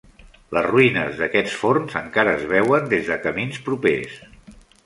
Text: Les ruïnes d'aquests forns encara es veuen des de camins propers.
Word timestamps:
Les 0.57 0.63
ruïnes 0.67 1.19
d'aquests 1.19 1.59
forns 1.65 1.99
encara 2.01 2.35
es 2.39 2.49
veuen 2.55 2.91
des 2.97 3.13
de 3.13 3.19
camins 3.29 3.63
propers. 3.71 4.21